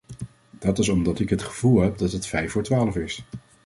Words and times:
Dat 0.59 0.79
is 0.79 0.89
omdat 0.89 1.19
ik 1.19 1.29
het 1.29 1.43
gevoel 1.43 1.79
heb 1.81 1.97
dat 1.97 2.11
het 2.11 2.25
vijf 2.27 2.51
voor 2.51 2.63
twaalf 2.63 2.95
is. 2.95 3.23